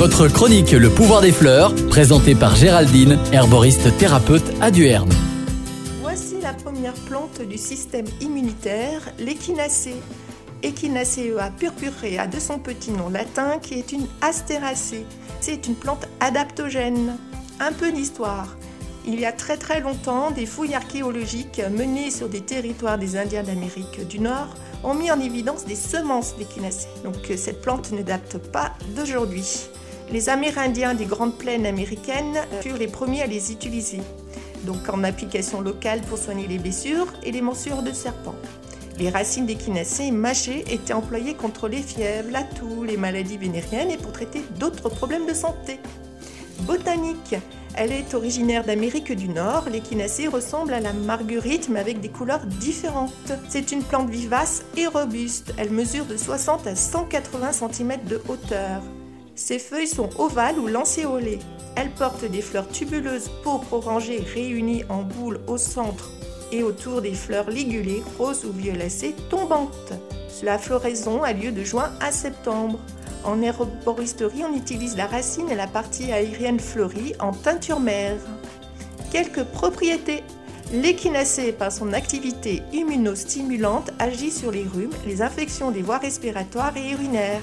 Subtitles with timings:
[0.00, 5.12] Votre chronique Le pouvoir des fleurs, présentée par Géraldine, herboriste thérapeute à Duerne.
[6.00, 10.00] Voici la première plante du système immunitaire, l'échinacée.
[10.62, 15.04] Echinacea purpurea de son petit nom latin qui est une astéracée.
[15.42, 17.18] C'est une plante adaptogène.
[17.60, 18.56] Un peu d'histoire.
[19.06, 23.42] Il y a très très longtemps, des fouilles archéologiques menées sur des territoires des Indiens
[23.42, 26.88] d'Amérique du Nord ont mis en évidence des semences d'échinacées.
[27.04, 29.68] Donc cette plante ne date pas d'aujourd'hui.
[30.12, 34.00] Les Amérindiens des Grandes Plaines américaines furent les premiers à les utiliser,
[34.64, 38.34] donc en application locale pour soigner les blessures et les morsures de serpents.
[38.98, 43.96] Les racines d'échinacées mâchées étaient employées contre les fièvres, la toux, les maladies vénériennes et
[43.96, 45.78] pour traiter d'autres problèmes de santé.
[46.62, 47.36] Botanique,
[47.76, 49.68] elle est originaire d'Amérique du Nord.
[49.70, 53.32] L'échinacée ressemble à la marguerite mais avec des couleurs différentes.
[53.48, 55.54] C'est une plante vivace et robuste.
[55.56, 58.82] Elle mesure de 60 à 180 cm de hauteur.
[59.40, 61.38] Ses feuilles sont ovales ou lancéolées.
[61.74, 66.10] Elle porte des fleurs tubuleuses pourpres orangées réunies en boules au centre
[66.52, 69.94] et autour des fleurs ligulées, roses ou violacées, tombantes.
[70.42, 72.78] La floraison a lieu de juin à septembre.
[73.24, 78.18] En herboristerie, on utilise la racine et la partie aérienne fleurie en teinture mère.
[79.10, 80.22] Quelques propriétés.
[80.72, 86.90] L'échinacée, par son activité immunostimulante, agit sur les rhumes, les infections des voies respiratoires et
[86.90, 87.42] urinaires.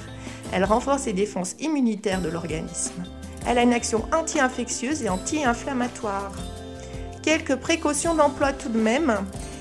[0.54, 3.04] Elle renforce les défenses immunitaires de l'organisme.
[3.46, 6.32] Elle a une action anti-infectieuse et anti-inflammatoire.
[7.22, 9.14] Quelques précautions d'emploi tout de même.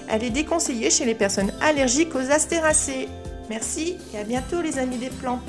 [0.08, 3.08] Elle est déconseillée chez les personnes allergiques aux astéracées.
[3.51, 5.41] Merci et à bientôt les amis des plantes.